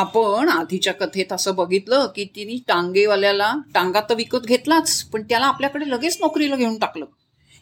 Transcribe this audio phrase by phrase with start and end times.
[0.00, 5.90] आपण आधीच्या कथेत असं बघितलं की तिने टांगेवाल्याला टांगा तर विकत घेतलाच पण त्याला आपल्याकडे
[5.90, 7.04] लगेच नोकरीला घेऊन टाकलं.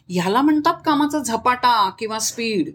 [0.09, 2.69] ह्याला म्हणतात कामाचा झपाटा किंवा स्पीड.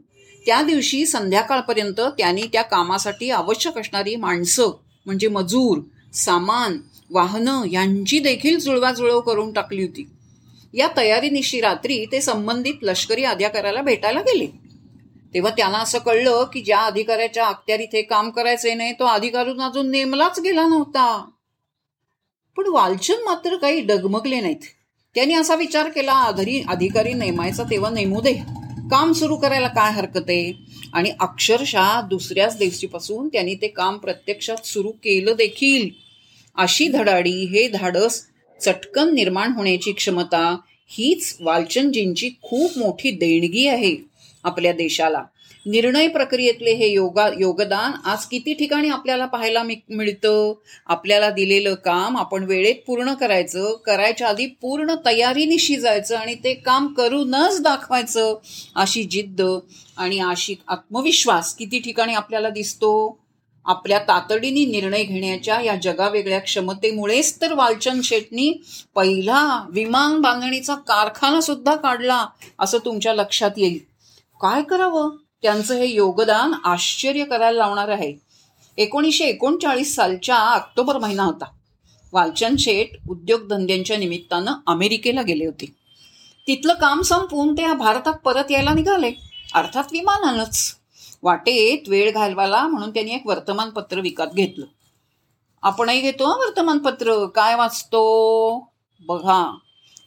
[0.46, 4.70] त्या दिवशी संध्याकाळपर्यंत त्यांनी त्या कामासाठी आवश्यक असणारी माणसं
[5.06, 5.78] म्हणजे मजूर
[6.14, 6.78] सामान
[7.10, 10.08] वाहनं यांची देखील जुळवाजुळव करून टाकली होती.
[10.74, 14.63] या तयारीनिशी रात्री ते संबंधित लष्करी अधिकाऱ्याला भेटायला गेले.
[15.34, 19.90] तेव्हा त्यांना असं कळलं की ज्या अधिकाऱ्याच्या अखत्यारीत हे काम करायचे नाही तो अधिकारून अजून
[19.90, 21.30] नेमलाच गेला नव्हता.
[22.56, 24.56] पण वालचंद मात्र काही डगमगले नाहीत.
[25.14, 28.32] त्यांनी असा विचार केला आधारी अधिकारी नेमायचा तेव्हा नेमू दे.
[28.90, 30.52] काम सुरू करायला काय हरकत आहे?
[30.92, 35.88] आणि अक्षरशः दुसऱ्याच दिवशीपासून त्यांनी ते काम प्रत्यक्षात सुरू केलं देखील.
[36.56, 38.26] अशी धडाडी हे धाडस
[38.60, 40.56] चटकन निर्माण होण्याची क्षमता
[40.88, 44.13] हीच वालचंदजींची खूप मोठी देणगी आहे.
[44.44, 45.22] आपल्या देशाला.
[45.66, 50.52] निर्णय प्रक्रियेतले हे योगा योगदान आज किती ठिकाणी आपल्याला पाहायला मिळतं?
[50.86, 56.86] आपल्याला दिलेलं काम आपण वेळेत पूर्ण करायचं करायच्या आधी पूर्ण तयारीनिशी जायचं आणि ते काम
[56.86, 58.34] करूनच दाखवायचं
[58.74, 59.42] अशी जिद्द
[59.96, 63.18] आणि अशी आत्मविश्वास किती ठिकाणी आपल्याला दिसतो?
[63.66, 68.52] आपल्या तातडीने निर्णय घेण्याच्या या जगावेगळ्या क्षमतेमुळेच तर वालचंद शेटनी
[68.94, 72.26] पहिला विमान बांधणीचा कारखाना सुद्धा काढला
[72.58, 73.93] असं तुमच्या लक्षात येईल.
[74.44, 75.16] काय करावं?
[75.42, 78.14] त्यांचं हे योगदान आश्चर्य करायला लावणार आहे.
[78.76, 81.44] एकोणीसशे एकोणचाळीस सालच्या ऑक्टोबर महिना होता.
[82.12, 85.66] वालचंद शेठ उद्योगधंद्यांच्या निमित्तानं अमेरिकेला गेले होते.
[86.46, 89.12] तिथलं काम संपवून ते भारतात परत यायला निघाले.
[89.54, 90.74] अर्थात विमानानंच.
[91.22, 94.66] वाटेत वेळ घालवाला म्हणून त्यांनी एक वर्तमानपत्र विकत घेतलं.
[95.62, 97.26] आपणही घेतो वर्तमानपत्र.
[97.26, 98.72] काय वाचतो?
[99.00, 99.56] बघा.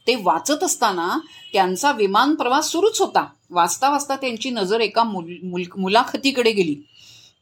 [0.08, 1.20] ते वाचत असताना
[1.54, 3.26] त्यांचा विमान प्रवास सुरूच होता.
[3.52, 6.76] वाचता वाचता त्यांची नजर एका मुल मुलाखतीकडे गेली.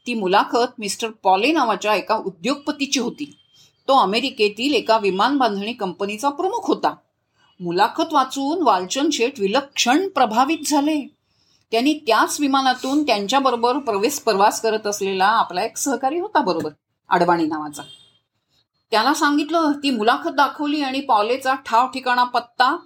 [0.06, 3.36] ती मुलाखत मिस्टर पॉले नावाच्या एका उद्योगपतीची होती.
[3.88, 6.94] तो अमेरिकेतील एका विमान बांधणी कंपनीचा प्रमुख होता.
[7.60, 11.08] मुलाखत वाचून वालचंद शेठ विलक्षण प्रभावित झाले.
[11.70, 16.70] त्यांनी त्याच विमानातून त्यांच्याबरोबर प्रवेश प्रवास करत असलेला आपला एक सहकारी होता बरोबर?
[17.08, 17.82] अडवाणी नावाचा.
[18.90, 22.76] त्याला सांगितलं ती मुलाखत दाखवली आणि पॉलेचा ठाव ठिकाणा पत्ता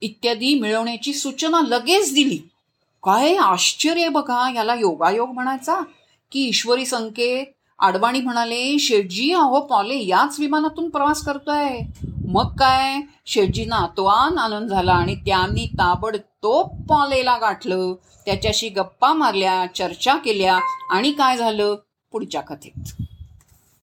[0.00, 2.36] इत्यादी मिळवण्याची सूचना लगेच दिली.
[3.02, 5.80] काय आश्चर्य बघा याला योगायोग म्हणायचा?
[6.32, 7.46] की ईश्वरी संकेत
[7.78, 11.78] आडवाणी म्हणाले शेठजी अहो पॉले याच विमानातून प्रवास करतोय.
[12.28, 13.00] मग काय?
[13.26, 17.92] शेठजींना अतवान आनंद झाला आणि त्यांनी ताबडतोब पॉलेला गाठलं.
[18.26, 20.58] त्याच्याशी गप्पा मारल्या चर्चा केल्या
[20.90, 21.76] आणि काय झालं?
[22.12, 23.01] पुढच्या कथेत.